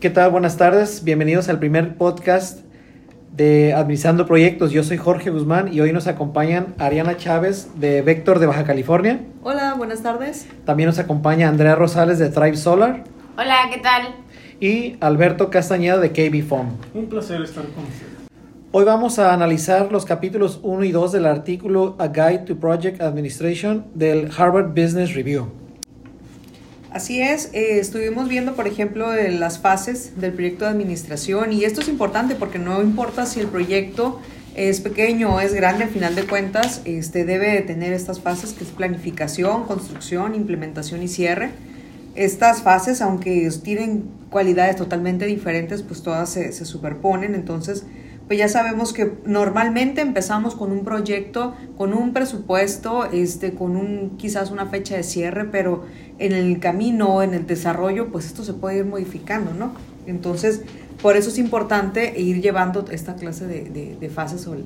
[0.00, 0.30] ¿Qué tal?
[0.30, 1.04] Buenas tardes.
[1.04, 2.60] Bienvenidos al primer podcast
[3.36, 4.72] de Administrando Proyectos.
[4.72, 9.20] Yo soy Jorge Guzmán y hoy nos acompañan Ariana Chávez de Vector de Baja California.
[9.42, 10.46] Hola, buenas tardes.
[10.64, 13.04] También nos acompaña Andrea Rosales de Thrive Solar.
[13.36, 14.14] Hola, ¿qué tal?
[14.58, 16.78] Y Alberto Castañeda de KB Foam.
[16.94, 18.10] Un placer estar con ustedes.
[18.72, 23.02] Hoy vamos a analizar los capítulos 1 y 2 del artículo A Guide to Project
[23.02, 25.59] Administration del Harvard Business Review.
[26.92, 31.82] Así es, eh, estuvimos viendo, por ejemplo, las fases del proyecto de administración y esto
[31.82, 34.20] es importante porque no importa si el proyecto
[34.56, 38.54] es pequeño o es grande, al final de cuentas, este debe de tener estas fases
[38.54, 41.50] que es planificación, construcción, implementación y cierre.
[42.16, 47.84] Estas fases, aunque tienen cualidades totalmente diferentes, pues todas se, se superponen, entonces
[48.30, 54.18] pues ya sabemos que normalmente empezamos con un proyecto, con un presupuesto, este, con un
[54.18, 55.82] quizás una fecha de cierre, pero
[56.20, 59.72] en el camino, en el desarrollo, pues esto se puede ir modificando, ¿no?
[60.06, 60.62] Entonces,
[61.02, 64.62] por eso es importante ir llevando esta clase de, de, fases o el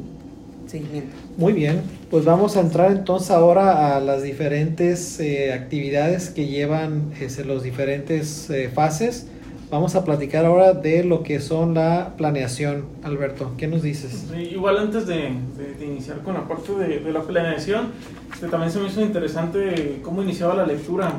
[0.67, 1.17] seguimiento.
[1.39, 7.15] Muy bien, pues vamos a entrar entonces ahora a las diferentes eh, actividades que llevan
[7.19, 9.27] este, los diferentes eh, fases.
[9.70, 12.84] Vamos a platicar ahora de lo que son la planeación.
[13.03, 14.27] Alberto, ¿qué nos dices?
[14.39, 15.31] igual antes de,
[15.79, 17.89] de, iniciar con la parte de, de la planeación,
[18.33, 21.12] este, también se me hizo interesante cómo iniciaba la lectura.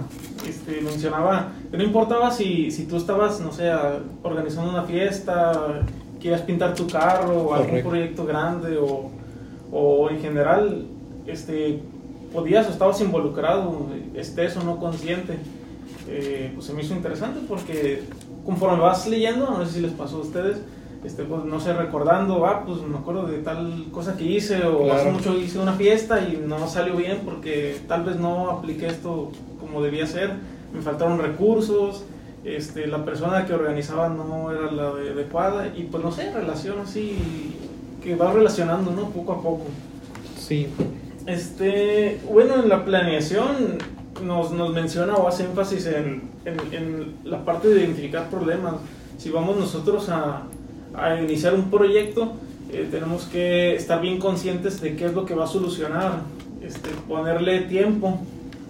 [0.47, 3.71] Este, mencionaba que no importaba si, si tú estabas, no sé,
[4.21, 5.81] organizando una fiesta,
[6.21, 9.11] quieras pintar tu carro, o algún proyecto grande, o,
[9.71, 10.85] o en general,
[11.25, 11.79] este,
[12.31, 15.33] podías o estabas involucrado, estés o no consciente.
[16.07, 18.03] Eh, pues se me hizo interesante porque
[18.45, 20.57] conforme vas leyendo, no sé si les pasó a ustedes,
[21.03, 24.91] este, pues, no sé, recordando, ah, pues me acuerdo de tal cosa que hice, o
[24.91, 29.31] hace mucho hice una fiesta y no salió bien porque tal vez no apliqué esto
[29.59, 30.31] como debía ser,
[30.73, 32.05] me faltaron recursos,
[32.43, 37.55] este, la persona que organizaba no era la adecuada, y pues no sé, relación así,
[38.03, 39.09] que va relacionando, ¿no?
[39.09, 39.65] Poco a poco.
[40.37, 40.67] Sí.
[41.25, 43.79] Este, bueno, en la planeación
[44.23, 48.75] nos, nos menciona o hace énfasis en, en, la parte de identificar problemas.
[49.17, 50.43] Si vamos nosotros a,
[50.93, 52.33] a iniciar un proyecto,
[52.71, 56.21] eh, tenemos que estar bien conscientes de qué es lo que va a solucionar,
[56.61, 58.19] este, ponerle tiempo,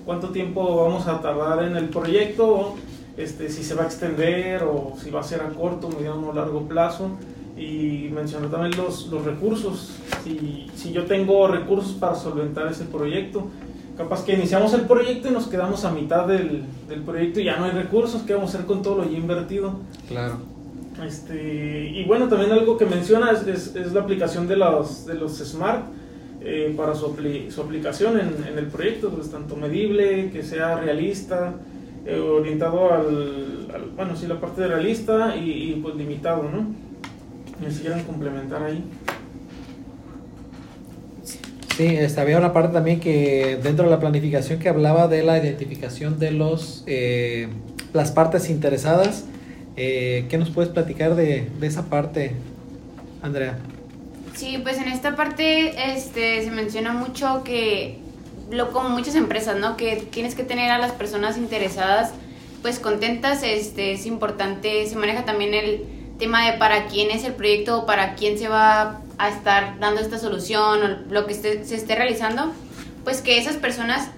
[0.05, 2.75] cuánto tiempo vamos a tardar en el proyecto,
[3.17, 6.33] este, si se va a extender o si va a ser a corto, mediano o
[6.33, 7.11] largo plazo.
[7.57, 9.91] Y mencionar también los, los recursos,
[10.25, 13.47] si, si yo tengo recursos para solventar ese proyecto,
[13.97, 17.57] capaz que iniciamos el proyecto y nos quedamos a mitad del, del, proyecto y ya
[17.57, 19.79] no hay recursos, ¿qué vamos a hacer con todo lo ya invertido?
[20.07, 20.37] Claro.
[21.05, 25.37] Este, y bueno, también algo que menciona es, es, la aplicación de los, de los
[25.37, 25.85] SMART
[26.41, 27.15] eh, para su,
[27.49, 31.55] su aplicación en, en, el proyecto, pues tanto medible, que sea realista,
[32.05, 36.85] eh, orientado al, al, bueno, sí, la parte de realista y, y pues limitado, ¿no?
[37.69, 38.83] Si quieren complementar ahí.
[41.77, 45.37] Sí, este, había una parte también que dentro de la planificación que hablaba de la
[45.37, 47.49] identificación de los eh,
[47.93, 49.25] las partes interesadas.
[49.75, 52.31] Eh, ¿Qué nos puedes platicar de, de, esa parte,
[53.21, 53.57] Andrea?
[54.33, 57.99] Sí, pues en esta parte este, se menciona mucho que,
[58.51, 59.75] lo como muchas empresas, ¿no?
[59.75, 62.13] Que tienes que tener a las personas interesadas
[62.61, 65.83] pues contentas, este, es importante, se maneja también el
[66.17, 70.01] tema de para quién es el proyecto o para quién se va a estar dando
[70.01, 72.51] esta solución o lo que se esté realizando,
[73.03, 74.09] pues que esas personas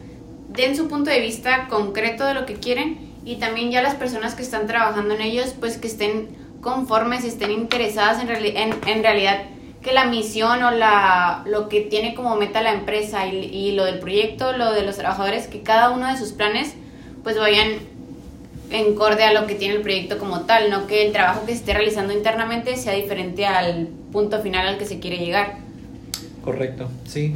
[0.50, 4.36] den su punto de vista concreto de lo que quieren y también ya las personas
[4.36, 6.30] que están trabajando en ellos, pues que estén
[6.62, 9.44] conformes, estén interesadas en, en, realidad
[9.82, 13.86] que la misión o la, lo que tiene como meta la empresa y, y lo
[13.86, 16.74] del proyecto, lo de los trabajadores, que cada uno de sus planes
[17.24, 17.80] pues vayan
[18.70, 21.52] en corde a lo que tiene el proyecto como tal, no que el trabajo que
[21.52, 25.58] se esté realizando internamente sea diferente al punto final al que se quiere llegar.
[26.44, 27.34] Correcto, sí.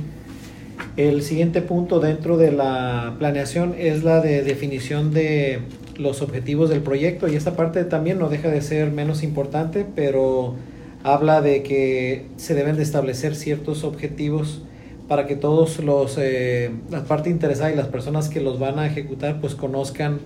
[0.97, 5.61] El siguiente punto dentro de la planeación es la de definición de
[5.97, 10.55] los objetivos del proyecto y esta parte también no deja de ser menos importante, pero
[11.03, 14.63] habla de que se deben de establecer ciertos objetivos
[15.07, 18.87] para que todos los eh, la parte interesada y las personas que los van a
[18.87, 20.19] ejecutar pues conozcan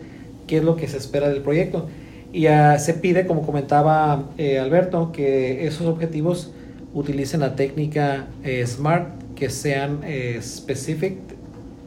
[0.48, 1.88] qué es lo que se espera del proyecto.
[2.36, 6.52] Y uh, se pide, como comentaba eh, Alberto, que esos objetivos
[6.94, 11.16] utilicen la técnica eh, SMART, que sean eh, specific,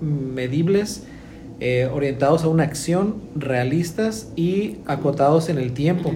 [0.01, 1.03] medibles,
[1.61, 6.13] eh, orientados a una acción, realistas y acotados en el tiempo.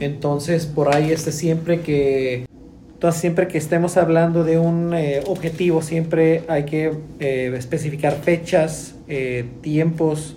[0.00, 2.44] Entonces, por ahí este siempre que
[2.92, 8.94] entonces, siempre que estemos hablando de un eh, objetivo, siempre hay que eh, especificar fechas,
[9.06, 10.36] eh, tiempos,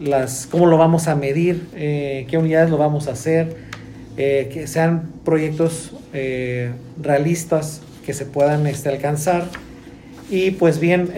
[0.00, 3.56] las, cómo lo vamos a medir, eh, qué unidades lo vamos a hacer,
[4.16, 9.44] eh, que sean proyectos eh, realistas que se puedan este, alcanzar.
[10.30, 11.10] Y pues bien...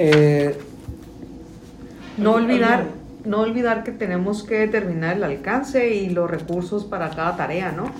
[2.17, 2.87] no olvidar,
[3.25, 7.93] no olvidar que tenemos que determinar el alcance y los recursos para cada tarea, ¿no?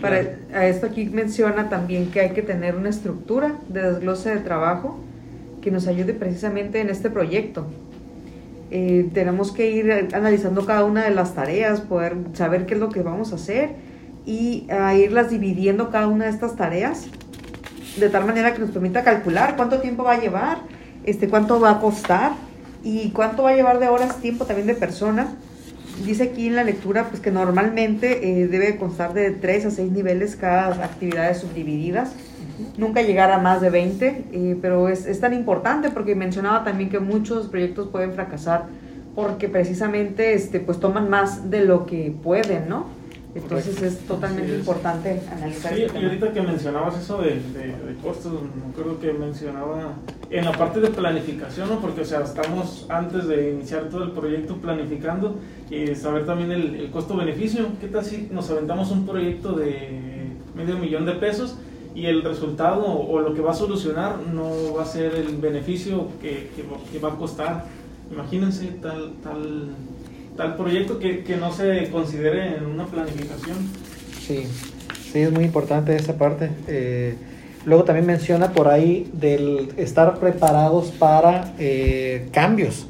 [0.00, 4.40] para, a esto aquí menciona también que hay que tener una estructura de desglose de
[4.40, 4.98] trabajo
[5.62, 7.66] que nos ayude precisamente en este proyecto.
[8.70, 12.90] Eh, tenemos que ir analizando cada una de las tareas, poder saber qué es lo
[12.90, 13.70] que vamos a hacer
[14.26, 17.06] y a irlas dividiendo cada una de estas tareas
[17.98, 20.58] de tal manera que nos permita calcular cuánto tiempo va a llevar,
[21.04, 22.32] este, cuánto va a costar
[22.84, 25.28] y cuánto va a llevar de horas, tiempo también de persona.
[26.04, 29.90] Dice aquí en la lectura pues que normalmente eh, debe constar de 3 a 6
[29.90, 32.12] niveles cada actividad subdivididas
[32.76, 36.90] nunca llegar a más de 20, eh, pero es, es, tan importante porque mencionaba también
[36.90, 38.66] que muchos proyectos pueden fracasar
[39.14, 42.86] porque precisamente este, pues toman más de lo que pueden, ¿no?
[43.34, 45.74] Entonces es totalmente importante analizar.
[45.74, 49.94] Sí, este y ahorita que mencionabas eso de, de, costos, me acuerdo que mencionaba
[50.30, 51.78] en la parte de planificación, ¿no?
[51.78, 55.36] porque o sea, estamos antes de iniciar todo el proyecto planificando
[55.70, 57.66] y saber también el, el costo-beneficio.
[57.80, 61.56] ¿Qué tal si nos aventamos un proyecto de medio millón de pesos
[61.98, 66.06] y el resultado o lo que va a solucionar no va a ser el beneficio
[66.22, 67.64] que, que, va a costar.
[68.12, 69.70] Imagínense tal, tal,
[70.36, 73.56] tal proyecto que, que, no se considere en una planificación.
[74.20, 74.44] Sí,
[75.12, 76.50] sí, es muy importante esa parte.
[76.68, 77.16] Eh,
[77.64, 82.86] luego también menciona por ahí del estar preparados para eh, cambios.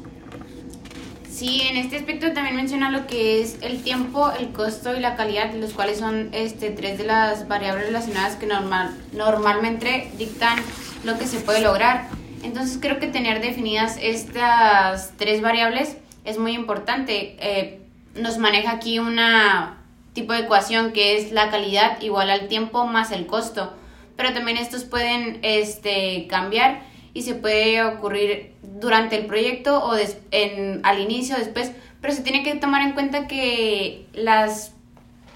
[1.39, 5.15] Sí, en este aspecto también menciona lo que es el tiempo, el costo y la
[5.15, 10.59] calidad, los cuales son este, tres de las variables relacionadas que normal, normalmente dictan
[11.05, 12.09] lo que se puede lograr.
[12.43, 15.95] Entonces creo que tener definidas estas tres variables
[16.25, 17.37] es muy importante.
[17.39, 17.79] Eh,
[18.15, 19.77] nos maneja aquí una
[20.11, 23.71] tipo de ecuación que es la calidad igual al tiempo más el costo.
[24.17, 26.81] Pero también estos pueden este, cambiar
[27.19, 29.93] y se puede ocurrir durante el proyecto o
[30.31, 34.71] en, al inicio, después, pero se tiene que tomar en cuenta que las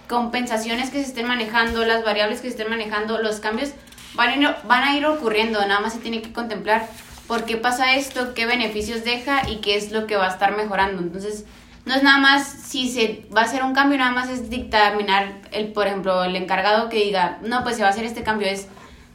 [0.07, 3.71] compensaciones que se estén manejando, las variables que se estén manejando, los cambios
[4.15, 6.87] van a ir, van a ir ocurriendo, nada más se tiene que contemplar
[7.27, 10.55] por qué pasa esto, qué beneficios deja y qué es lo que va a estar
[10.55, 11.01] mejorando.
[11.01, 11.43] Entonces,
[11.83, 15.33] no es nada más si se va a hacer un cambio, nada más es dictaminar
[15.51, 18.47] el, por ejemplo, el encargado que diga, no, pues se va a hacer este cambio,
[18.47, 18.69] es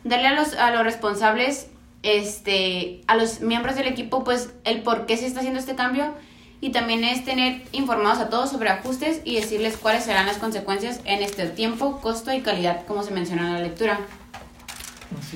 [0.05, 1.71] darle a los, a los responsables
[2.03, 6.15] este, a los miembros del equipo pues el por qué se está haciendo este cambio
[6.61, 11.01] y también es tener informados a todos sobre ajustes y decirles cuáles serán las consecuencias
[11.05, 14.01] en este tiempo, costo y calidad, como se menciona en la lectura.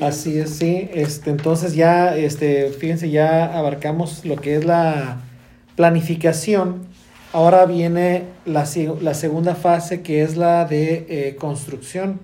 [0.00, 0.88] Así es, sí.
[0.92, 5.20] Este, entonces ya, este, fíjense, ya abarcamos lo que es la
[5.76, 6.86] planificación.
[7.32, 8.68] Ahora viene la,
[9.00, 12.20] la segunda fase que es la de eh, construcción.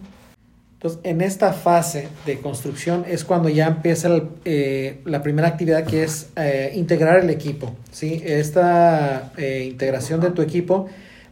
[0.78, 6.04] Entonces, en esta fase de construcción es cuando ya empieza eh, la primera actividad que
[6.04, 7.74] es eh, integrar el equipo.
[7.90, 8.22] ¿sí?
[8.24, 10.86] Esta eh, integración de tu equipo,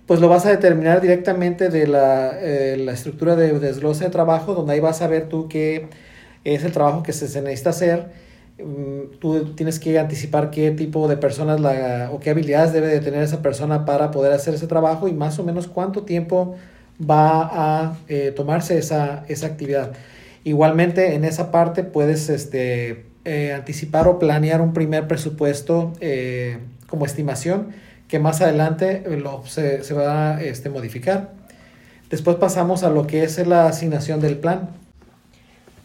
[0.05, 2.33] pues lo vas a determinar directamente de la,
[2.77, 5.91] la, estructura de desglose de trabajo, donde ahí vas a ver tú qué
[6.43, 8.09] es el trabajo que se, necesita hacer.
[8.59, 12.99] Mm, tú tienes que anticipar qué tipo de personas la, o qué habilidades debe de
[12.99, 16.57] tener esa persona para poder hacer ese trabajo y más o menos cuánto tiempo
[17.01, 19.93] va a eh, tomarse esa, esa, actividad.
[20.45, 27.05] Igualmente, en esa parte puedes este, eh, anticipar o planear un primer presupuesto eh, como
[27.05, 27.69] estimación
[28.09, 31.33] que más adelante lo, se, se, va a este, modificar.
[32.09, 34.71] Después pasamos a lo que es la asignación del plan.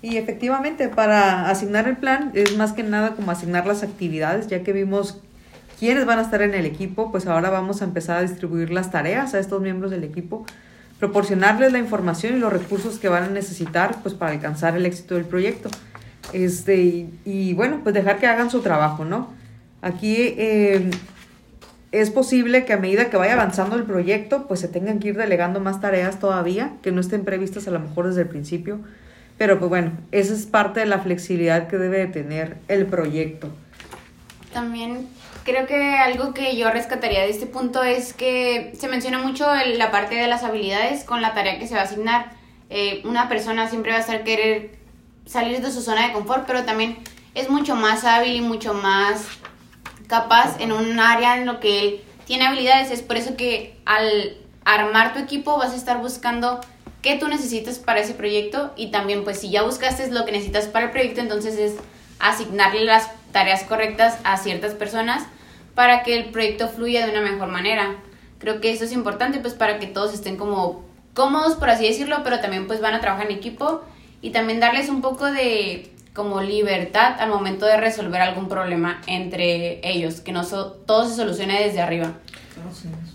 [0.03, 4.61] Y efectivamente, para asignar el plan es más que nada como asignar las actividades, ya
[4.61, 5.19] que vimos
[5.79, 8.91] quiénes van a estar en el equipo, pues ahora vamos a empezar a distribuir las
[8.91, 10.45] tareas a estos miembros del equipo
[11.01, 15.15] proporcionarles la información y los recursos que van a necesitar pues para alcanzar el éxito
[15.15, 15.67] del proyecto.
[16.31, 19.33] Este, y, bueno, pues dejar que hagan su trabajo, ¿no?
[19.81, 20.91] Aquí eh,
[21.91, 25.17] es posible que a medida que vaya avanzando el proyecto, pues se tengan que ir
[25.17, 28.79] delegando más tareas todavía, que no estén previstas a lo mejor desde el principio.
[29.39, 33.49] Pero pues bueno, esa es parte de la flexibilidad que debe de tener el proyecto.
[34.53, 35.07] También
[35.43, 39.89] Creo que algo que yo rescataría de este punto es que se menciona mucho la
[39.89, 42.31] parte de las habilidades con la tarea que se va a asignar.
[42.69, 44.77] Eh, una persona siempre va a estar querer
[45.25, 46.97] salir de su zona de confort, pero también
[47.33, 49.25] es mucho más hábil y mucho más
[50.07, 52.91] capaz en un área en lo que él tiene habilidades.
[52.91, 56.61] Es por eso que al armar tu equipo vas a estar buscando
[57.01, 60.67] qué tú necesitas para ese proyecto y también pues si ya buscaste lo que necesitas
[60.67, 61.73] para el proyecto, entonces es
[62.19, 65.23] asignarle las tareas correctas a ciertas personas
[65.75, 67.95] para que el proyecto fluya de una mejor manera.
[68.39, 70.83] Creo que eso es importante pues para que todos estén como
[71.13, 73.81] cómodos, por así decirlo, pero también pues van a trabajar en equipo
[74.21, 79.79] y también darles un poco de como libertad al momento de resolver algún problema entre
[79.87, 82.13] ellos, que no todo se solucione desde arriba.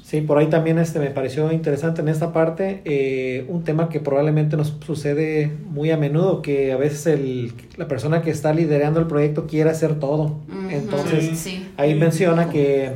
[0.07, 3.99] Sí, por ahí también este me pareció interesante en esta parte eh, un tema que
[3.99, 9.01] probablemente nos sucede muy a menudo, que a veces el, la persona que está liderando
[9.01, 10.37] el proyecto quiere hacer todo.
[10.71, 12.93] Entonces, ahí menciona que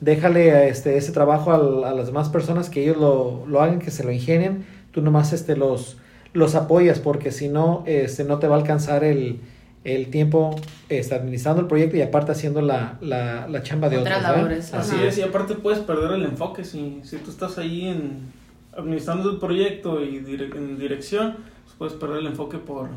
[0.00, 1.58] déjale este, ese trabajo a,
[1.92, 5.56] las demás personas, que ellos lo, lo, hagan, que se lo ingenien, tú nomás este,
[5.56, 5.98] los,
[6.32, 9.40] los apoyas, porque si no, este, no te va a alcanzar el,
[9.84, 10.56] el tiempo
[10.88, 14.72] está administrando el proyecto y aparte haciendo la, la, la chamba de otros.
[14.72, 18.32] Así es, y aparte puedes perder el enfoque si, si tú estás ahí en
[18.76, 22.88] administrando el proyecto y en dirección, pues puedes perder el enfoque por,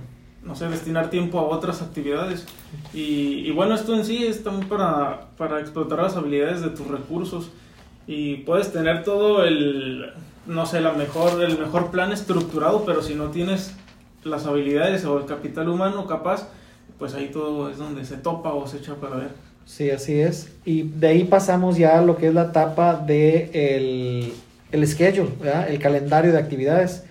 [0.43, 2.45] no sé, destinar tiempo a otras actividades.
[2.93, 6.87] Y, y bueno, esto en sí es también para, para explotar las habilidades de tus
[6.87, 7.51] recursos
[8.07, 10.13] y puedes tener todo el,
[10.47, 13.75] no sé, la mejor, el mejor plan estructurado, pero si no tienes
[14.23, 16.49] las habilidades o el capital humano capaz,
[16.97, 19.29] pues ahí todo es donde se topa o se echa para ver.
[19.65, 20.51] Sí, así es.
[20.65, 24.33] Y de ahí pasamos ya a lo que es la etapa de el,
[24.71, 25.29] el schedule,
[25.67, 27.03] el calendario de actividades.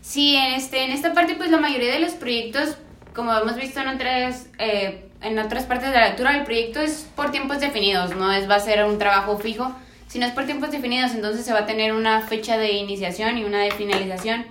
[0.00, 2.76] Sí, en, este, en esta parte pues la mayoría de los proyectos,
[3.14, 7.06] como hemos visto en otras, eh, en otras partes de la lectura, el proyecto es
[7.14, 9.72] por tiempos definidos, no es va a ser un trabajo fijo,
[10.06, 13.44] sino es por tiempos definidos, entonces se va a tener una fecha de iniciación y
[13.44, 14.46] una de finalización.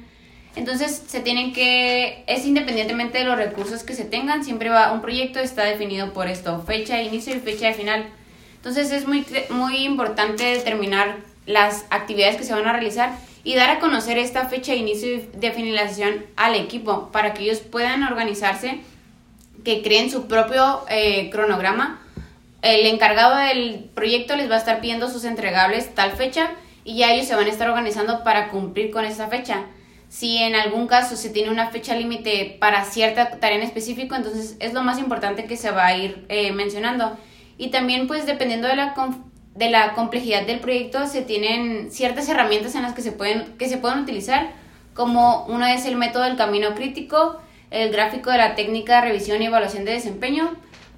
[0.55, 5.01] Entonces se tienen que, es independientemente de los recursos que se tengan, siempre va, un
[5.01, 8.05] proyecto está definido por esto, fecha de inicio y fecha de final.
[8.57, 11.17] Entonces es muy, muy importante determinar
[11.47, 15.15] las actividades que se van a realizar y dar a conocer esta fecha de inicio
[15.15, 18.79] y de finalización al equipo para que ellos puedan organizarse,
[19.65, 21.99] que creen su propio eh, cronograma.
[22.61, 26.51] El encargado del proyecto les va a estar pidiendo sus entregables tal fecha
[26.85, 29.65] y ya ellos se van a estar organizando para cumplir con esa fecha
[30.13, 34.55] si en algún caso se tiene una fecha límite para cierta tarea en específico, entonces
[34.59, 37.17] es lo más importante que se va a ir eh, mencionando.
[37.57, 38.93] Y también pues dependiendo de la,
[39.55, 43.67] de la complejidad del proyecto se tienen ciertas herramientas en las que se pueden, que
[43.67, 44.51] se pueden utilizar,
[44.93, 47.41] como una es el método del camino crítico,
[47.71, 50.51] el gráfico de la técnica de revisión y evaluación de desempeño,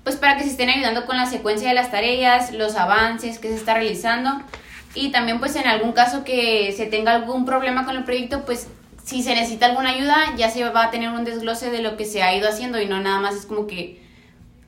[0.03, 3.47] pues para que se estén ayudando con la secuencia de las tareas, los avances que
[3.47, 4.41] se está realizando
[4.93, 8.67] y también pues en algún caso que se tenga algún problema con el proyecto, pues
[9.05, 12.05] si se necesita alguna ayuda, ya se va a tener un desglose de lo que
[12.05, 14.01] se ha ido haciendo y no nada más es como que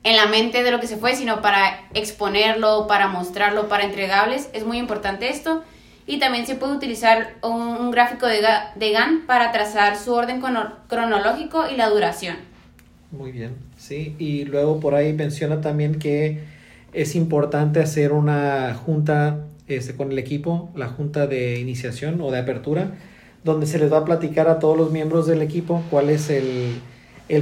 [0.04, 4.48] en la mente de lo que se fue, sino para exponerlo, para mostrarlo, para entregables.
[4.52, 5.64] Es muy importante esto.
[6.06, 8.40] Y también se puede utilizar un, gráfico de,
[8.76, 10.40] de GAN para trazar su orden
[10.88, 12.36] cronológico y la duración.
[13.10, 14.14] Muy bien, sí.
[14.18, 16.44] Y luego por ahí menciona también que
[16.92, 22.38] es importante hacer una junta este, con el equipo, la junta de iniciación o de
[22.38, 22.92] apertura,
[23.44, 26.80] donde se les va a platicar a todos los miembros del equipo cuál es el,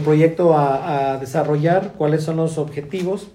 [0.05, 3.29] proyecto a, desarrollar, cuáles son los objetivos,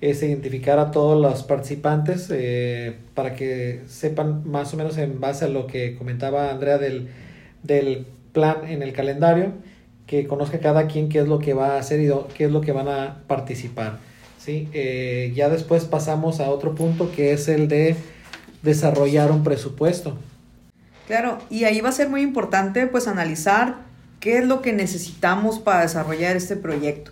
[0.00, 5.44] es identificar a todos los participantes eh, para que sepan más o menos en base
[5.44, 9.52] a lo que comentaba Andrea del, plan en el calendario,
[10.06, 12.62] que conozca cada quien qué es lo que va a hacer y qué es lo
[12.62, 13.98] que van a participar.
[14.38, 14.68] ¿sí?
[14.72, 17.94] Eh, ya después pasamos a otro punto que es el de
[18.62, 20.16] desarrollar un presupuesto.
[21.12, 23.80] Claro, y ahí va a ser muy importante pues analizar
[24.18, 27.10] qué es lo que necesitamos para desarrollar este proyecto.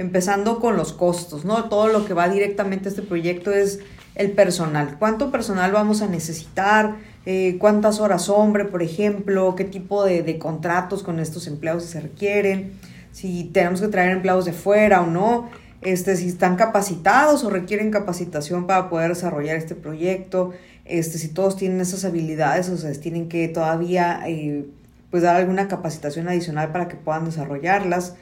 [0.00, 1.68] Empezando con los costos, ¿no?
[1.68, 3.78] Todo lo que va directamente a este proyecto es
[4.16, 4.96] el personal.
[4.98, 6.96] ¿Cuánto personal vamos a necesitar?
[7.24, 9.54] Eh, ¿Cuántas horas hombre, por ejemplo?
[9.54, 12.72] ¿Qué tipo de, de contratos con estos empleados se requieren?
[13.12, 15.48] Si tenemos que traer empleados de fuera o no.
[15.82, 20.52] Este, si están capacitados o requieren capacitación para poder desarrollar este proyecto
[20.88, 24.66] este, si todos tienen esas habilidades, o sea, tienen que todavía eh,
[25.10, 28.14] pues dar alguna capacitación adicional para que puedan desarrollarlas.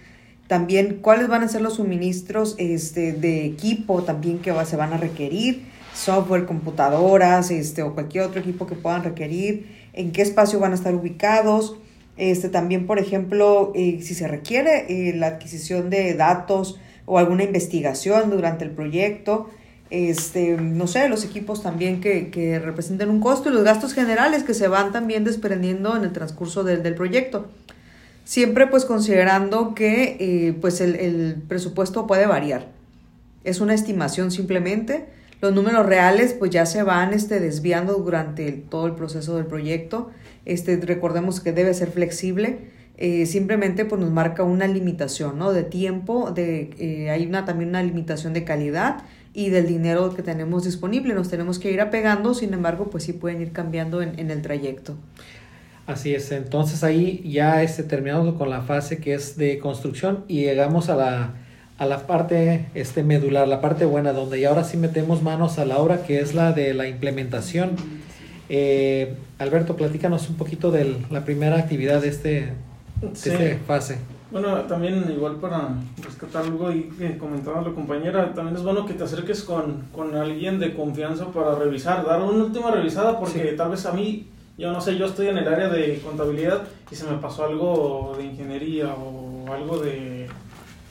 [0.47, 4.99] También cuáles van a ser los suministros este, de equipo también que se van a
[4.99, 10.73] requerir, software, computadoras este, o cualquier otro equipo que puedan requerir, en qué espacio van
[10.73, 11.77] a estar ubicados.
[12.17, 17.45] Este, también, por ejemplo, eh, si se requiere eh, la adquisición de datos o alguna
[17.45, 19.51] investigación durante el proyecto,
[19.95, 24.43] este, no sé, los equipos también que, que representen un costo y los gastos generales
[24.43, 27.47] que se van también desprendiendo en el transcurso del, proyecto.
[28.25, 32.69] Siempre pues considerando que eh, pues el, el, presupuesto puede variar.
[33.45, 35.07] Es una estimación simplemente.
[35.41, 40.11] Los números reales pues ya se van este, desviando durante todo el proceso del proyecto.
[40.45, 42.73] Este, recordemos que debe ser flexible.
[42.97, 45.53] Eh, simplemente pues nos marca una limitación ¿no?
[45.53, 49.03] de tiempo, de, eh, hay una, también una limitación de calidad
[49.35, 51.13] y del dinero que tenemos disponible.
[51.13, 54.41] Nos tenemos que ir apegando, sin embargo, pues sí pueden ir cambiando en, en el
[54.41, 54.95] trayecto.
[55.87, 60.41] Así es, entonces ahí ya este, terminamos con la fase que es de construcción y
[60.45, 61.35] llegamos a la,
[61.77, 65.67] a la parte este, medular, la parte buena, donde ya ahora sí metemos manos a
[65.67, 67.73] la obra, que es la de la implementación.
[68.49, 72.53] Eh, Alberto, platícanos un poquito de la primera actividad de, este, de
[73.15, 73.31] Sí.
[73.31, 73.99] esta fase.
[74.35, 75.69] Bueno, también igual para
[76.03, 80.13] rescatar algo ahí que comentaba la compañera, también es bueno que te acerques con, con
[80.17, 83.57] alguien de confianza para revisar, dar una última revisada porque Sí.
[83.57, 84.27] tal vez a mí,
[84.59, 88.15] yo no sé, yo estoy en el área de contabilidad y se me pasó algo
[88.19, 90.14] de ingeniería o algo de,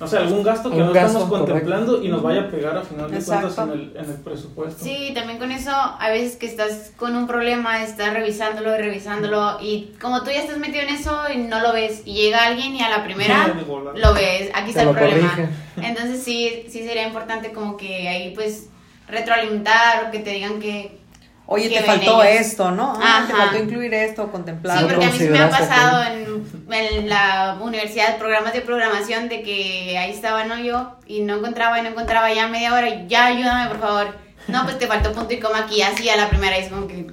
[0.03, 2.77] no sé, algún gasto que Un no gasto, estamos contemplando y nos vaya a pegar
[2.77, 4.83] a final de cuentas en el, en el presupuesto.
[4.83, 9.57] Sí, también con eso, a veces que estás con un problema, estás revisándolo y revisándolo,
[9.61, 12.75] y como tú ya estás metido en eso y no lo ves, y llega alguien
[12.75, 13.53] y a la primera
[13.95, 15.29] lo ves, aquí está Te el problema.
[15.29, 15.49] corrige.
[15.77, 18.67] Entonces sí, sí sería importante como que ahí pues
[19.07, 21.02] retroalimentar o que te digan que...
[21.45, 22.41] Oye, te faltó ellos.
[22.41, 22.93] esto, ¿no?
[23.01, 24.79] Ah, te faltó incluir esto, contemplar.
[24.79, 29.27] Sí, porque a mí sí me ha pasado en, en la universidad, programas de programación,
[29.29, 30.57] de que ahí estaba, ¿no?
[30.57, 34.07] Yo, y no encontraba, y no encontraba ya media hora, y ya ayúdame, por favor.
[34.47, 36.87] No, pues te faltó punto y coma aquí, así a la primera, y es como
[36.87, 37.07] que...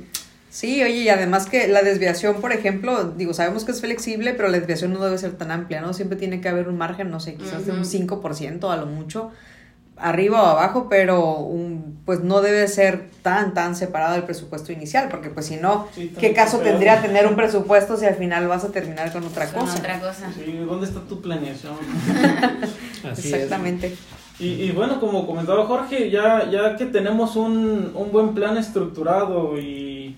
[0.49, 4.49] Sí, oye, y además que la desviación, por ejemplo, digo, sabemos que es flexible, pero
[4.49, 5.93] la desviación no debe ser tan amplia, ¿no?
[5.93, 8.21] Siempre tiene que haber un margen, no sé, quizás de un Ujú.
[8.21, 9.31] 5% a lo mucho,
[10.01, 15.09] arriba o abajo, pero un, pues no debe ser tan, tan separado del presupuesto inicial,
[15.11, 18.65] porque pues si no, Sí, ¿qué caso tendría tener un presupuesto si al final vas
[18.65, 19.79] a terminar con otra con cosa?
[19.79, 20.33] otra cosa.
[20.35, 21.75] Sí, ¿dónde está tu planeación?
[23.11, 23.35] Así es.
[23.35, 23.95] Exactamente.
[24.39, 29.59] Y, y bueno, como comentaba Jorge, ya, ya que tenemos un, un buen plan estructurado
[29.61, 30.17] y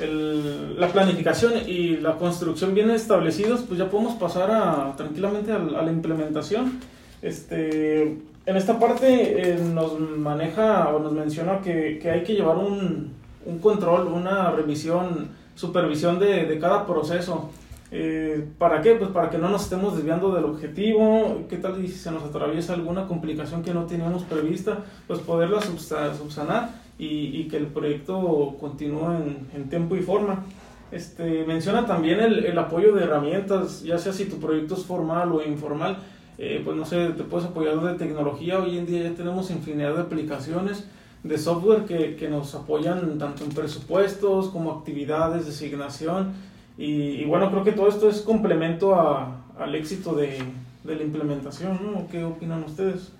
[0.00, 5.58] el- la planificación y la construcción bien establecidos, pues ya podemos pasar a, tranquilamente a,
[5.60, 6.80] la- a la implementación.
[7.22, 12.56] Este, en esta parte eh, nos maneja o nos menciona que, que hay que llevar
[12.56, 13.12] un,
[13.46, 17.50] un control, una revisión, supervisión de, de cada proceso.
[17.90, 18.94] Eh, ¿Para qué?
[18.96, 21.42] Pues para que no nos estemos desviando del objetivo.
[21.48, 24.78] ¿Qué tal si se nos atraviesa alguna complicación que no teníamos prevista?
[25.06, 30.44] Pues poderla subsa- subsanar y, y que el proyecto continúe en, en tiempo y forma.
[30.90, 35.30] Este, menciona también el, el apoyo de herramientas, ya sea si tu proyecto es formal
[35.32, 35.98] o informal.
[36.38, 38.58] Eh, pues no sé, te puedes apoyar de tecnología.
[38.58, 40.84] Hoy en día ya tenemos infinidad de aplicaciones
[41.22, 46.32] de software que, que nos apoyan tanto en presupuestos como actividades, designación.
[46.76, 50.38] Y, y bueno, creo que todo esto es complemento a- al éxito de,
[50.82, 52.08] de la implementación, ¿no?
[52.08, 53.12] ¿Qué opinan ustedes?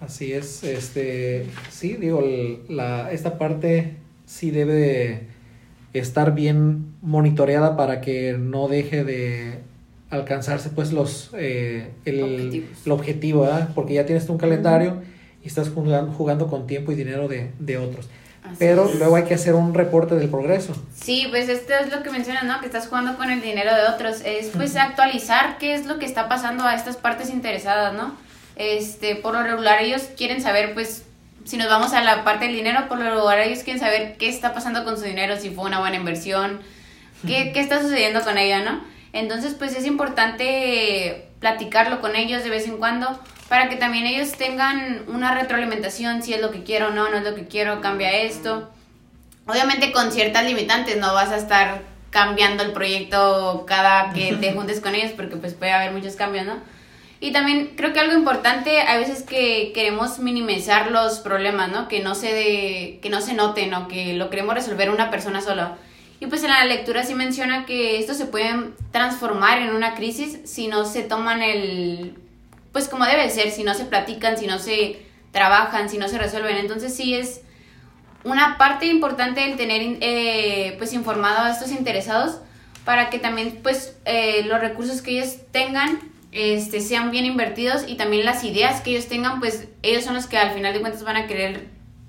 [0.00, 2.22] Así es, este, sí, digo,
[2.68, 5.26] la, esta parte sí debe de
[5.92, 9.60] estar bien monitoreada para que no deje de
[10.10, 12.78] alcanzarse pues los eh, el, Objetivos.
[12.86, 13.68] el objetivo, ¿verdad?
[13.74, 15.02] porque ya tienes un calendario
[15.42, 18.08] y estás jugando, jugando con tiempo y dinero de, de otros.
[18.42, 18.94] Así Pero es.
[18.96, 20.74] luego hay que hacer un reporte del progreso.
[20.94, 22.58] Sí, pues esto es lo que mencionas, ¿no?
[22.60, 24.22] Que estás jugando con el dinero de otros.
[24.24, 28.14] Es pues actualizar qué es lo que está pasando a estas partes interesadas, ¿no?
[28.56, 31.04] Este, por lo regular ellos quieren saber, pues,
[31.44, 34.28] si nos vamos a la parte del dinero, por lo regular ellos quieren saber qué
[34.28, 36.60] está pasando con su dinero, si fue una buena inversión,
[37.26, 38.80] qué, qué está sucediendo con ella, ¿no?
[39.12, 43.18] Entonces, pues es importante platicarlo con ellos de vez en cuando
[43.50, 47.16] para que también ellos tengan una retroalimentación, si es lo que quiero o no, no
[47.18, 48.70] es lo que quiero, cambia esto.
[49.44, 54.80] Obviamente con ciertas limitantes, no vas a estar cambiando el proyecto cada que te juntes
[54.80, 56.58] con ellos porque pues puede haber muchos cambios, ¿no?
[57.18, 61.88] Y también creo que algo importante, a veces que queremos minimizar los problemas, ¿no?
[61.88, 65.40] Que no se de, que no se noten o que lo queremos resolver una persona
[65.40, 65.76] sola.
[66.20, 70.38] Y pues en la lectura sí menciona que esto se puede transformar en una crisis
[70.44, 72.14] si no se toman el
[72.72, 75.02] pues como debe ser, si no se platican, si no se
[75.32, 76.56] trabajan, si no se resuelven.
[76.56, 77.40] Entonces sí es
[78.22, 82.38] una parte importante el tener eh, pues informado a estos interesados
[82.84, 86.00] para que también pues eh, los recursos que ellos tengan
[86.32, 90.26] este, sean bien invertidos y también las ideas que ellos tengan pues ellos son los
[90.26, 91.66] que al final de cuentas van a querer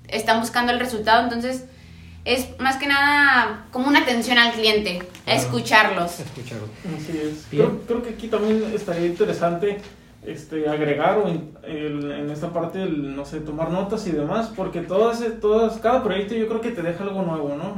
[0.08, 1.64] están buscando el resultado entonces
[2.24, 5.40] es más que nada como una atención al cliente Claro.
[5.40, 6.66] escucharlos Escucharlo.
[6.96, 7.46] Así es.
[7.50, 9.78] Creo, creo que aquí también estaría interesante
[10.24, 14.52] este, agregar o en, el- en esta parte, el, no sé, tomar notas y demás,
[14.54, 17.74] porque todas, todas, cada proyecto yo creo que te deja algo nuevo, ¿no?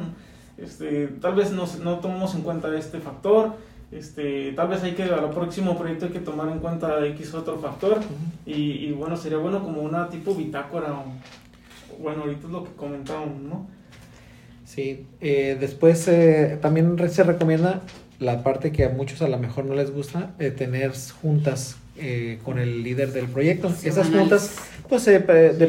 [0.62, 3.54] Este, tal vez no, no tomamos en cuenta este factor,
[3.90, 7.58] este, tal vez hay que, al próximo proyecto hay que tomar en cuenta X otro
[7.58, 8.00] factor,
[8.44, 11.04] y, y bueno, sería bueno como una tipo bitácora, o,
[12.02, 13.66] bueno, ahorita es lo que comentábamos, ¿no?
[14.64, 17.82] Sí, eh, después eh, también se recomienda
[18.18, 22.38] la parte que a muchos a lo mejor no les gusta, eh, tener juntas eh,
[22.42, 23.72] con el líder del proyecto.
[23.84, 24.56] Esas juntas,
[24.88, 25.20] pues de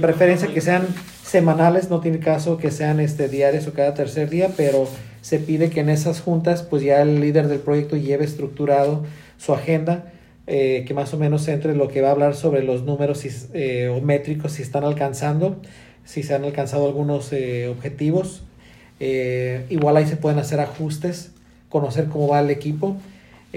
[0.01, 0.87] preferencia que sean
[1.23, 4.87] semanales, no tiene caso que sean este, diarias o cada tercer día, pero
[5.21, 9.03] se pide que en esas juntas, pues ya el líder del proyecto lleve estructurado
[9.37, 10.11] su agenda,
[10.47, 14.01] eh, que más o menos entre lo que va a hablar sobre los números o
[14.01, 15.59] métricos, si están alcanzando,
[16.03, 17.31] si se han alcanzado algunos
[17.69, 18.43] objetivos.
[18.99, 21.31] Igual ahí se pueden hacer ajustes,
[21.69, 22.97] conocer cómo va el equipo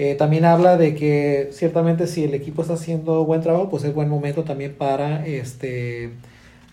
[0.01, 3.93] eh, también habla de que ciertamente si el equipo está haciendo buen trabajo, pues es
[3.93, 6.11] buen momento también para este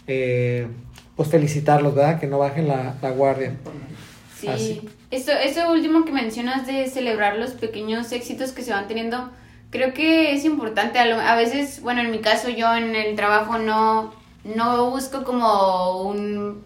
[0.06, 0.68] eh,
[1.16, 2.20] pues felicitarlos, ¿verdad?
[2.20, 3.56] Que no bajen la, guardia.
[4.38, 9.28] Sí, esto, eso último que mencionas de celebrar los pequeños éxitos que se van teniendo,
[9.70, 11.00] creo que es importante.
[11.00, 16.62] A, veces, bueno, en mi caso yo en el trabajo no, no busco como un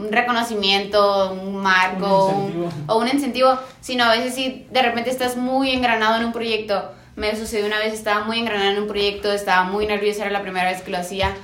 [0.00, 2.50] un reconocimiento, un marco
[2.86, 6.90] o un incentivo, sino a veces si de repente estás muy engranado en un proyecto.
[7.16, 10.42] Me sucedió una vez, estaba muy engranado en un proyecto, estaba muy nerviosa, era la
[10.42, 11.34] primera vez que lo hacía,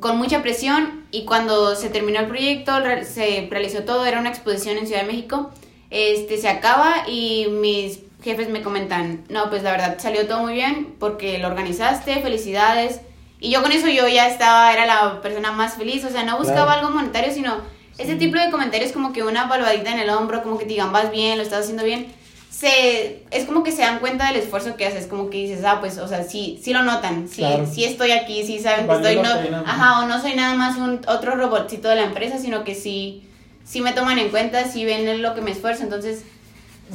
[0.00, 2.72] con mucha presión y cuando se terminó el proyecto,
[3.04, 5.50] se realizó todo, era una exposición en Ciudad de México,
[5.90, 10.54] este, se acaba y mis jefes me comentan, no, pues la verdad salió todo muy
[10.54, 13.00] bien porque lo organizaste, felicidades
[13.44, 16.38] y yo con eso yo ya estaba, era la persona más feliz, o sea, no
[16.38, 17.58] buscaba algo monetario, sino
[17.98, 20.92] ese tipo de comentarios como que una palmadita en el hombro, como que te digan,
[20.92, 22.06] vas bien, lo estás haciendo bien.
[22.48, 25.78] Se, es como que se dan cuenta del esfuerzo que haces, como que dices, ah,
[25.80, 29.16] pues, o sea, sí, sí lo notan, sí, sí estoy aquí, sí saben que estoy,
[29.16, 29.28] no,
[29.66, 33.28] ajá, o no soy nada más un otro robotcito de la empresa, sino que sí,
[33.62, 36.24] sí me toman en cuenta, sí ven lo que me esfuerzo, entonces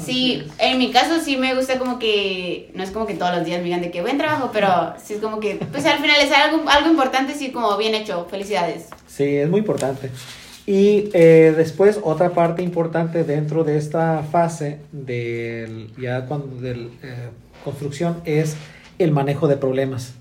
[0.04, 3.46] Sí, en mi caso sí me gusta como que, no es como que todos los
[3.46, 6.18] días me digan de que buen trabajo, pero sí es como que, pues al final
[6.22, 8.88] es algo, algo importante, sí, como bien hecho, felicidades.
[9.08, 10.10] Sí, es muy importante.
[10.66, 17.30] Y eh, después otra parte importante dentro de esta fase de ya cuando de eh,
[17.64, 18.56] construcción es
[19.00, 20.14] el manejo de problemas.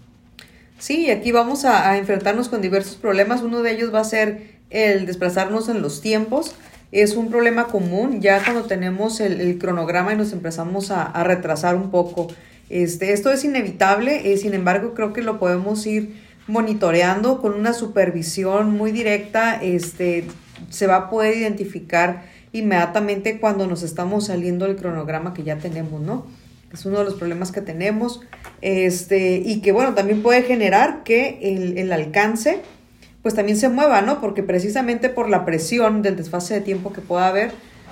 [0.78, 3.42] Sí, aquí vamos a, a enfrentarnos con diversos problemas.
[3.42, 6.54] Uno de ellos va a ser el desplazarnos en los tiempos
[6.92, 11.90] es un problema común ya cuando tenemos el, cronograma y nos empezamos a, retrasar un
[11.90, 12.28] poco.
[12.70, 16.14] Este, esto es inevitable, eh, sin embargo creo que lo podemos ir
[16.46, 19.60] monitoreando con una supervisión muy directa.
[19.62, 20.24] Este,
[20.70, 26.00] se va a poder identificar inmediatamente cuando nos estamos saliendo del cronograma que ya tenemos,
[26.00, 26.26] ¿no?
[26.72, 28.20] Es uno de los problemas que tenemos.
[28.60, 32.62] Este, y que bueno, también puede generar que el, el alcance
[33.28, 34.22] pues también se mueva, ¿no?
[34.22, 37.50] Porque precisamente por la presión del desfase de tiempo que pueda haber,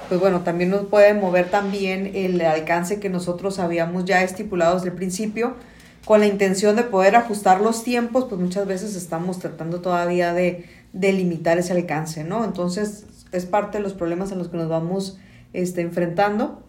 [0.09, 4.89] pues bueno, también nos puede mover también el alcance que nosotros habíamos ya estipulado desde
[4.89, 5.53] el principio,
[6.07, 10.65] con la intención de poder ajustar los tiempos, pues muchas veces estamos tratando todavía de,
[10.95, 12.43] de limitar ese alcance, ¿no?
[12.43, 15.19] Entonces es parte de los problemas en los que nos vamos
[15.53, 16.66] este, enfrentando.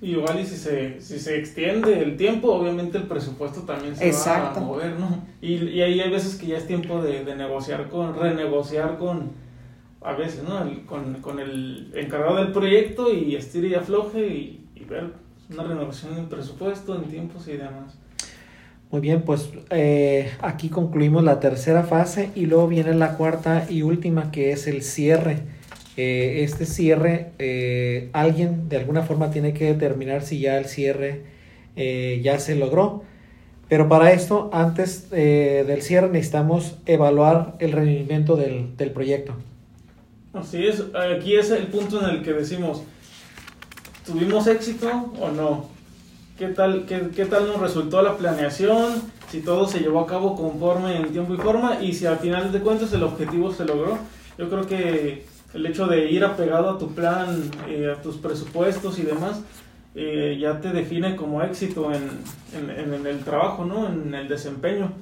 [0.00, 4.12] Y igual y si se, si se extiende el tiempo, obviamente el presupuesto también se
[4.12, 5.24] va a mover, ¿no?
[5.40, 9.32] Y, y ahí hay veces que ya es tiempo de, de negociar con, renegociar con,
[10.00, 10.64] a veces, ¿no?
[10.86, 15.14] con, con, el encargado del proyecto y estire y afloje y, y ver
[15.50, 17.98] una renovación del presupuesto en tiempos y demás.
[18.90, 23.82] Muy bien, pues eh, aquí concluimos la tercera fase y luego viene la cuarta y
[23.82, 25.42] última que es el cierre
[25.98, 31.24] eh, este cierre, eh, alguien de alguna forma tiene que determinar si ya el cierre
[31.74, 33.02] eh, ya se logró.
[33.68, 39.34] Pero para esto, antes del cierre, necesitamos evaluar el rendimiento del, del, proyecto.
[40.32, 42.84] Así es, aquí es el punto en el que decimos,
[44.06, 45.68] ¿tuvimos éxito o no?
[46.38, 49.02] ¿Qué tal, qué, qué tal nos resultó la planeación?
[49.30, 52.52] Si todo se llevó a cabo conforme en tiempo y forma y si al final
[52.52, 53.98] de cuentas el objetivo se logró.
[54.38, 58.98] Yo creo que el hecho de ir apegado a tu plan, eh, a tus presupuestos
[58.98, 59.40] y demás,
[59.94, 62.08] eh, ya te define como éxito en,
[62.54, 63.88] en, el trabajo, ¿no?
[63.88, 64.92] En el desempeño.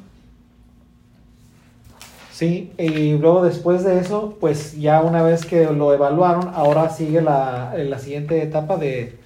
[2.33, 7.21] Sí, y luego después de eso, pues ya una vez que lo evaluaron, ahora sigue
[7.21, 9.19] la, la siguiente etapa de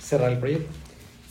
[0.00, 0.70] cerrar el proyecto.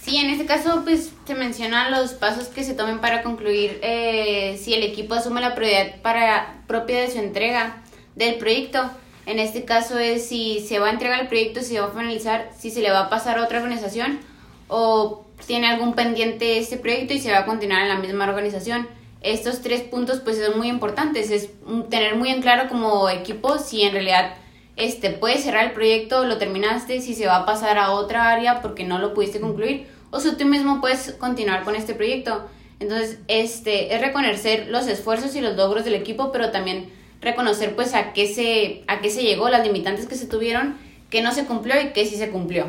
[0.02, 4.60] Sí, en este caso, pues se mencionan los pasos que se tomen para concluir eh,
[4.62, 7.82] si el equipo asume la prioridad para propia de su entrega
[8.16, 8.92] del proyecto.
[9.26, 11.92] En este caso es si se va a entregar el proyecto, si se va a
[11.92, 14.20] finalizar, si se le va a pasar a otra organización
[14.68, 18.88] o tiene algún pendiente este proyecto y se va a continuar en la misma organización.
[19.22, 21.50] Estos tres puntos pues son muy importantes, es
[21.90, 24.36] tener muy en claro como equipo si en realidad
[24.76, 28.62] este puedes cerrar el proyecto, lo terminaste, si se va a pasar a otra área
[28.62, 32.46] porque no lo pudiste concluir o si tú mismo puedes continuar con este proyecto.
[32.80, 36.92] Entonces, este es reconocer los esfuerzos y los logros del equipo, pero también
[37.24, 40.76] reconocer pues a qué se, a qué se llegó, las limitantes que se tuvieron,
[41.10, 42.66] que no se cumplió y que sí se cumplió.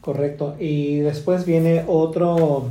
[0.00, 0.54] Correcto.
[0.60, 2.66] Y después viene otro,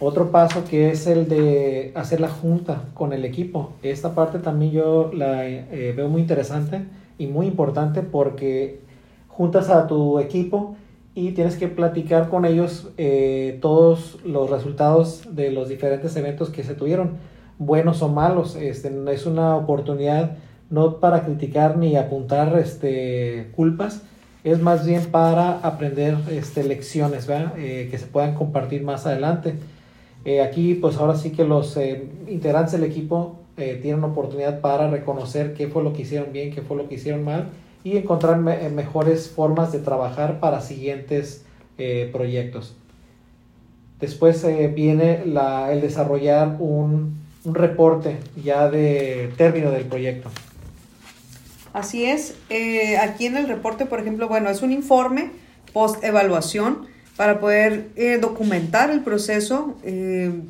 [0.00, 3.72] otro paso que es el de hacer la junta con el equipo.
[3.82, 6.82] Esta parte también yo la eh, veo muy interesante
[7.18, 8.80] y muy importante porque
[9.28, 10.76] juntas a tu equipo
[11.14, 16.62] y tienes que platicar con ellos eh, todos los resultados de los diferentes eventos que
[16.62, 17.16] se tuvieron,
[17.58, 18.56] buenos o malos.
[18.56, 20.36] Este, es una oportunidad
[20.70, 24.02] no para criticar ni apuntar este, culpas,
[24.44, 29.54] es más bien para aprender este, lecciones eh, que se puedan compartir más adelante.
[30.24, 31.78] Eh, aquí, pues ahora sí que los
[32.26, 36.76] integrantes del equipo tienen oportunidad para reconocer qué fue lo que hicieron bien, qué fue
[36.76, 37.48] lo que hicieron mal
[37.84, 41.44] y encontrar eh, mejores formas de trabajar para siguientes
[41.78, 42.74] eh, proyectos.
[44.00, 50.30] Después eh, viene la, el desarrollar un, un, reporte ya de término del proyecto.
[51.72, 52.34] Así es.
[53.00, 55.30] aquí en el reporte, por ejemplo, bueno, es un informe
[55.72, 59.76] post evaluación para poder documentar el proceso.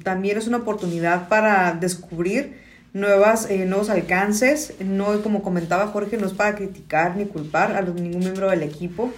[0.05, 4.74] también es una oportunidad para descubrir nuevas, eh, nuevos alcances.
[4.81, 9.12] No, como comentaba Jorge, no es para criticar ni culpar a ningún miembro del equipo.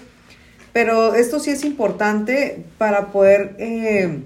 [0.72, 4.20] Pero esto sí es importante para poder eh,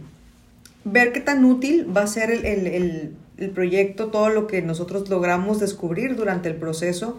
[0.85, 3.17] ver qué tan útil va a ser el,
[3.55, 7.19] proyecto, todo lo que nosotros logramos descubrir durante el proceso.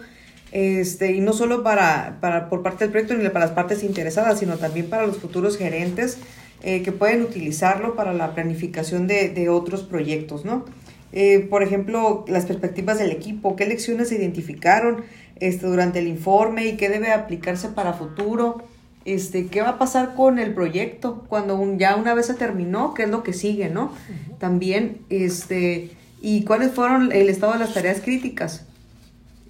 [0.51, 4.39] Este, y no solo para, para, por parte del proyecto ni para las partes interesadas,
[4.39, 6.17] sino también para los futuros gerentes
[6.63, 10.65] eh, que pueden utilizarlo para la planificación de, de otros proyectos, ¿no?
[11.11, 15.05] Eh, por ejemplo, las perspectivas del equipo, qué lecciones se identificaron
[15.37, 18.63] este, durante el informe y qué debe aplicarse para futuro.
[19.05, 23.03] Este, qué va a pasar con el proyecto cuando ya una vez se terminó, qué
[23.03, 23.91] es lo que sigue, ¿no?
[24.39, 25.91] También, este,
[26.25, 28.65] y cuáles fueron el estado de las tareas críticas.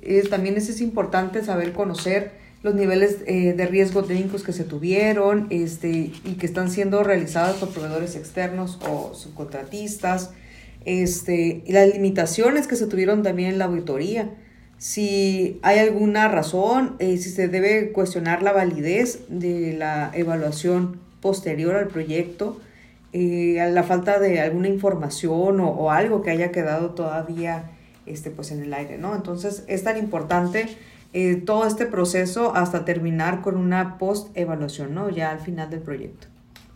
[0.01, 2.33] Eh, también es importante saber conocer
[2.63, 7.55] los niveles eh, de riesgo técnicos que se tuvieron este, y que están siendo realizados
[7.55, 10.31] por proveedores externos o subcontratistas
[10.83, 14.31] este, y las limitaciones que se tuvieron también en la auditoría.
[14.77, 21.77] Si hay alguna razón, eh, si se debe cuestionar la validez de la evaluación posterior
[21.77, 22.59] al proyecto,
[23.17, 27.71] eh, la falta de alguna información o, algo que haya quedado todavía
[28.05, 29.15] este, pues en el aire, ¿no?
[29.15, 30.67] Entonces es tan importante
[31.13, 35.09] eh, todo este proceso hasta terminar con una post-evaluación, ¿no?
[35.09, 36.27] Ya al final del proyecto.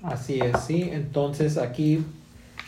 [0.02, 0.90] Así es, sí.
[0.94, 2.06] Entonces aquí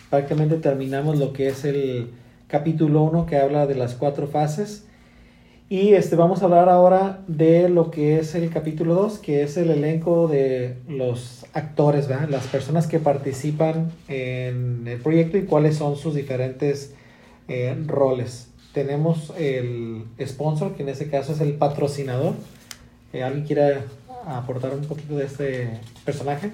[0.10, 2.10] prácticamente terminamos lo que es el
[2.50, 4.84] capítulo 1 que habla de las cuatro fases.
[5.72, 9.56] Y este, vamos a hablar ahora de lo que es el capítulo 2, que es
[9.56, 15.96] el elenco de los actores, las personas que participan en el proyecto y cuáles son
[15.96, 16.94] sus diferentes
[17.48, 18.52] eh, roles.
[18.74, 22.34] Tenemos el sponsor, que en este caso es el patrocinador.
[23.14, 23.78] Eh, ¿Alguien quiere
[24.28, 26.52] aportar un poquito de este personaje?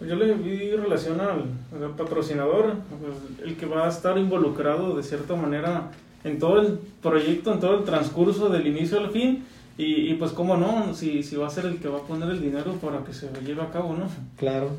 [0.00, 1.50] Yo le vi relación al,
[1.98, 2.76] patrocinador,
[3.44, 5.90] el que va a estar involucrado de cierta manera
[6.24, 9.44] en todo el proyecto, en todo el transcurso del inicio al fin.
[9.76, 12.28] Y, y pues cómo no, si, si va a ser el que va a poner
[12.30, 14.08] el dinero para que se lleve a cabo, ¿no?
[14.36, 14.70] Claro.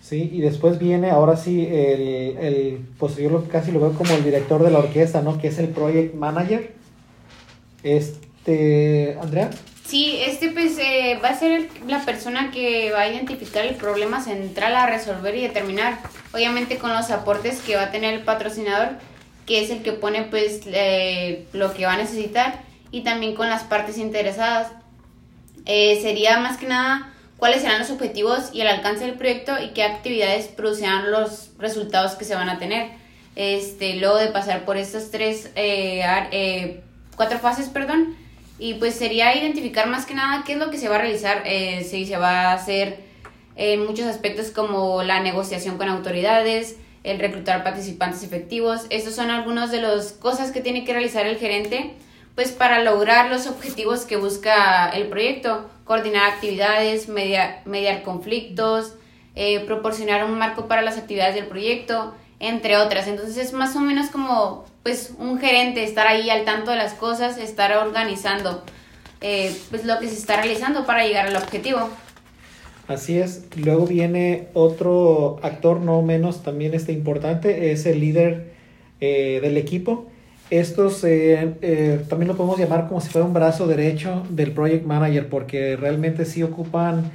[0.00, 4.12] Sí, y después viene ahora sí el, el pues yo lo, casi lo veo como
[4.14, 5.38] el director de la orquesta, ¿no?
[5.38, 6.72] Que es el project manager.
[7.82, 9.50] Este, Andrea.
[9.84, 14.22] Sí, este pues eh, va a ser la persona que va a identificar el problema
[14.22, 16.00] central a resolver y determinar,
[16.32, 18.96] obviamente con los aportes que va a tener el patrocinador,
[19.46, 23.48] que es el que pone pues eh, lo que va a necesitar y también con
[23.48, 24.72] las partes interesadas.
[25.66, 29.70] Eh, sería más que nada cuáles serán los objetivos y el alcance del proyecto y
[29.70, 32.90] qué actividades producirán los resultados que se van a tener.
[33.34, 35.50] Este, luego de pasar por estas tres,
[37.16, 38.16] cuatro fases, perdón,
[38.58, 41.42] y pues sería identificar más que nada qué es lo que se va a realizar,
[41.46, 43.00] eh, si se va a hacer
[43.56, 48.86] en muchos aspectos como la negociación con autoridades, el reclutar participantes efectivos.
[48.90, 51.94] Estos son algunas de las cosas que tiene que realizar el gerente
[52.34, 58.94] pues para lograr los objetivos que busca el proyecto, coordinar actividades, mediar, mediar conflictos,
[59.34, 63.06] eh, proporcionar un marco para las actividades del proyecto, entre otras.
[63.06, 66.94] Entonces es más o menos como pues un gerente, estar ahí al tanto de las
[66.94, 68.64] cosas, estar organizando
[69.20, 71.90] eh, pues lo que se está realizando para llegar al objetivo.
[72.88, 73.44] Así es.
[73.56, 78.52] Luego viene otro actor no menos también este importante, es el líder
[79.00, 80.06] eh, del equipo.
[80.50, 85.28] Estos eh, también lo podemos llamar como si fuera un brazo derecho del project manager
[85.28, 87.10] porque realmente sí ocupan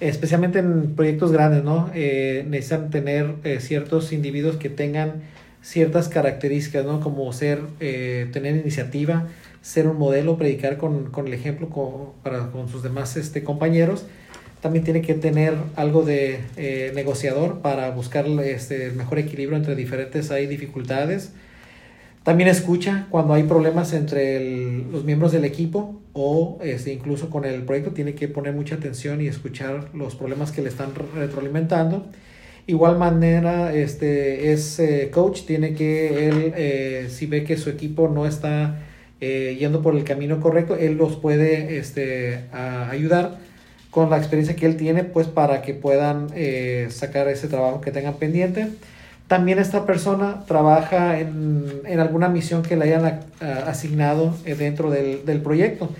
[0.00, 1.90] especialmente en proyectos grandes, ¿no?
[1.94, 5.22] Eh, necesitan tener eh, ciertos individuos que tengan
[5.62, 7.00] ciertas características, ¿no?
[7.00, 9.28] Como ser, eh, tener iniciativa,
[9.60, 14.06] ser un modelo, predicar con, con el ejemplo con, para, con sus demás este, compañeros,
[14.60, 19.74] también tiene que tener algo de eh, negociador para buscar este, el mejor equilibrio entre
[19.74, 21.32] diferentes hay dificultades.
[22.22, 24.38] También escucha cuando hay problemas entre
[24.92, 29.22] los miembros del equipo o este, incluso con el proyecto, tiene que poner mucha atención
[29.22, 32.06] y escuchar los problemas que le están retroalimentando.
[32.66, 38.08] Igual manera, este es eh, coach, tiene que él, eh, si ve que su equipo
[38.08, 38.82] no está
[39.20, 43.38] yendo por el camino correcto, él los puede este, ayudar
[43.90, 46.28] con la experiencia que él tiene, pues para que puedan
[46.90, 48.68] sacar ese trabajo que tengan pendiente.
[49.26, 53.20] También esta persona trabaja en, en alguna misión que le hayan
[53.66, 55.90] asignado dentro del, del proyecto.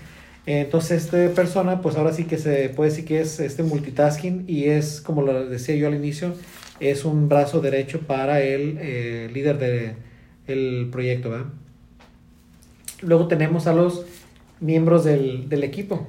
[0.45, 4.65] Entonces, esta persona, pues ahora sí que se puede decir que es este multitasking y
[4.65, 6.33] es, como lo decía yo al inicio,
[6.79, 9.95] es un brazo derecho para el eh, líder del
[10.47, 11.31] el proyecto.
[13.01, 14.05] Luego tenemos a los
[14.59, 16.07] miembros del, del, equipo.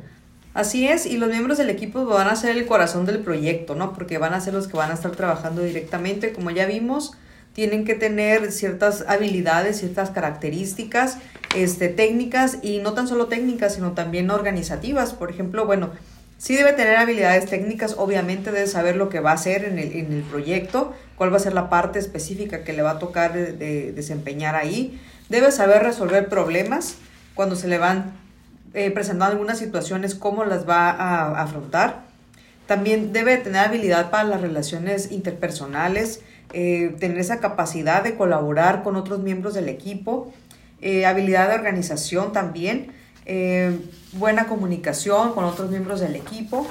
[0.55, 3.95] Así es, y los miembros del equipo van a ser el corazón del proyecto, ¿no?
[3.95, 7.13] Porque van a ser los que van a estar trabajando directamente, como ya vimos,
[7.55, 11.19] tienen que tener ciertas habilidades, ciertas características
[11.55, 15.13] este, técnicas y no tan solo técnicas, sino también organizativas.
[15.13, 15.91] Por ejemplo, bueno,
[16.39, 19.93] sí debe tener habilidades técnicas, obviamente debe saber lo que va a hacer en el,
[19.93, 23.33] en el proyecto, cuál va a ser la parte específica que le va a tocar
[23.33, 25.01] de, desempeñar ahí.
[25.29, 26.97] Debe saber resolver problemas
[27.35, 28.13] cuando se le van
[28.75, 32.05] eh, presentando algunas situaciones, cómo las va a afrontar.
[32.67, 36.21] También debe tener habilidad para las relaciones interpersonales,
[36.53, 40.33] eh, tener esa capacidad de colaborar con otros miembros del equipo,
[40.81, 42.93] eh, habilidad de organización también,
[43.25, 43.79] eh,
[44.13, 46.67] buena comunicación con otros miembros del equipo.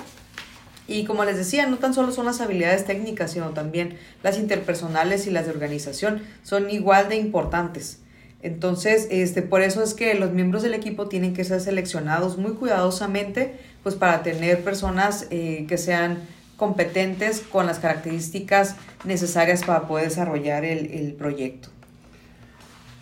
[0.87, 5.27] Y como les decía, no tan solo son las habilidades técnicas, sino también las interpersonales
[5.27, 7.99] y las de organización son igual de importantes.
[8.43, 12.53] Entonces, este, por eso es que los miembros del equipo tienen que ser seleccionados muy
[12.53, 16.19] cuidadosamente, pues para tener personas que sean
[16.61, 21.69] competentes con las características necesarias para poder desarrollar el, proyecto.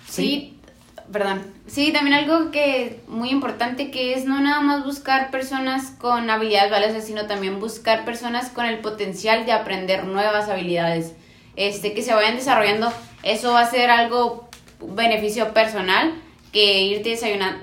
[0.08, 0.58] Sí,
[1.12, 1.41] perdón.
[1.67, 6.71] Sí, también algo que muy importante que es no nada más buscar personas con habilidades
[6.71, 11.12] valiosas, sino también buscar personas con el potencial de aprender nuevas habilidades,
[11.58, 12.93] este, que se vayan desarrollando.
[13.23, 14.49] Eso va a ser algo
[14.82, 16.13] beneficio personal
[16.52, 17.18] que irte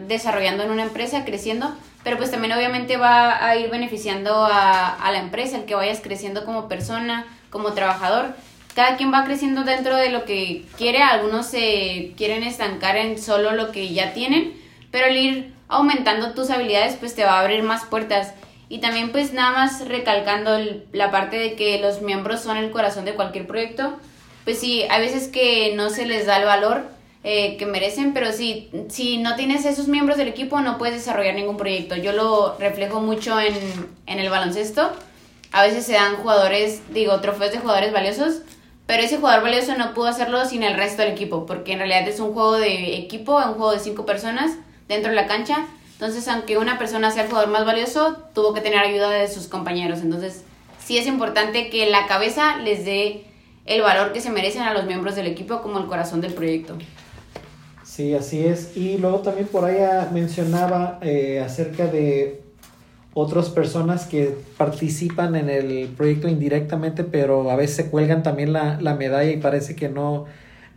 [0.06, 1.74] desarrollando en una empresa, creciendo,
[2.04, 6.44] pero pues también obviamente va a ir beneficiando a, la empresa, el que vayas creciendo
[6.44, 8.34] como persona, como trabajador.
[8.74, 13.52] Cada quien va creciendo dentro de lo que quiere, algunos se quieren estancar en solo
[13.52, 14.54] lo que ya tienen,
[14.90, 18.34] pero el ir aumentando tus habilidades pues te va a abrir más puertas.
[18.68, 20.58] Y también pues nada más recalcando
[20.92, 23.98] la parte de que los miembros son el corazón de cualquier proyecto,
[24.44, 26.95] pues sí, hay veces que no se les da el valor
[27.28, 31.34] eh, que merecen, pero si, si no tienes esos miembros del equipo no puedes desarrollar
[31.34, 31.96] ningún proyecto.
[31.96, 33.56] Yo lo reflejo mucho en,
[34.06, 34.92] en el baloncesto.
[35.50, 38.42] A veces se dan jugadores, digo, trofeos de jugadores valiosos,
[38.86, 42.06] pero ese jugador valioso no pudo hacerlo sin el resto del equipo, porque en realidad
[42.06, 44.52] es un juego de equipo, un juego de cinco personas
[44.86, 45.66] dentro de la cancha.
[45.94, 49.48] Entonces, aunque una persona sea el jugador más valioso, tuvo que tener ayuda de sus
[49.48, 49.98] compañeros.
[49.98, 50.44] Entonces,
[50.78, 53.24] sí es importante que la cabeza les dé
[53.64, 56.78] el valor que se merecen a los miembros del equipo como el corazón del proyecto.
[57.96, 58.76] Sí, así es.
[58.76, 59.78] Y luego también por ahí
[60.12, 62.42] mencionaba eh, acerca de
[63.14, 68.78] otras personas que participan en el proyecto indirectamente, pero a veces se cuelgan también la,
[68.82, 70.26] la medalla y parece que no,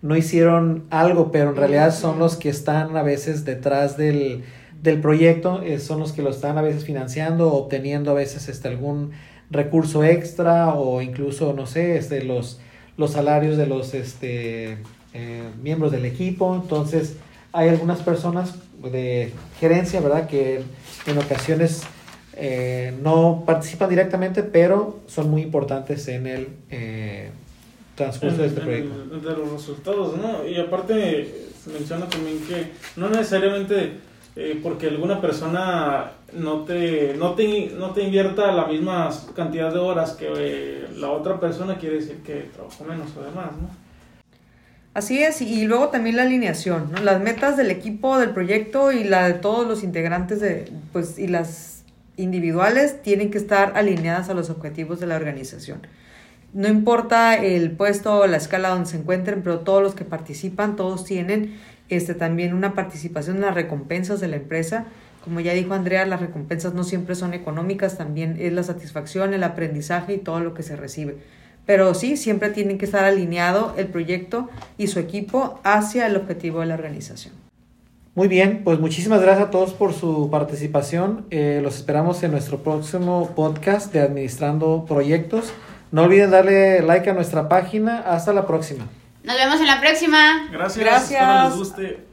[0.02, 4.46] no hicieron algo, pero en realidad son los que están a veces detrás del,
[4.82, 8.70] del proyecto, eh, son los que lo están a veces financiando, obteniendo a veces este,
[8.70, 9.12] algún
[9.52, 12.62] recurso extra o incluso, no sé, este, los,
[12.96, 14.78] los salarios de los este,
[15.14, 16.56] eh, miembros del equipo.
[16.56, 17.16] Entonces,
[17.52, 20.62] hay algunas personas de gerencia, ¿verdad?, que
[21.08, 21.82] en ocasiones
[22.34, 27.32] eh, no participan directamente, pero son muy importantes en el eh,
[27.96, 29.20] transcurso de este proyecto.
[29.20, 30.48] de los resultados, ¿no?
[30.48, 33.94] Y aparte, se menciona también que no necesariamente
[34.64, 40.14] porque alguna persona no te, no, te, no te invierta la misma cantidad de horas
[40.14, 43.89] que la otra persona, quiere decir que trabajó menos o demás, ¿no?
[44.94, 46.92] Así es, y luego también la alineación.
[47.04, 51.28] Las metas del equipo, del proyecto y la de todos los integrantes de, pues, y
[51.28, 51.84] las
[52.18, 55.80] individuales tienen que estar alineadas a los objetivos de la organización.
[56.54, 60.76] No importa el puesto o la escala donde se encuentren, pero todos los que participan,
[60.76, 61.60] todos tienen
[61.90, 64.86] este, también una participación en las recompensas de la empresa.
[65.24, 69.44] Como ya dijo Andrea, las recompensas no siempre son económicas, también es la satisfacción, el
[69.44, 71.18] aprendizaje y todo lo que se recibe.
[71.70, 74.50] Pero sí, siempre tienen que estar alineado el proyecto
[74.80, 77.36] y su equipo hacia el objetivo de la organización.
[78.16, 81.28] Muy bien, pues muchísimas gracias a todos por su participación.
[81.30, 85.54] Eh, los esperamos en nuestro próximo podcast de Administrando Proyectos.
[85.92, 88.00] No olviden darle like a nuestra página.
[88.00, 88.88] Hasta la próxima.
[89.24, 90.50] Nos vemos en la próxima.
[90.52, 90.84] Gracias.
[90.84, 91.22] Gracias.
[91.22, 92.09] Espero les guste.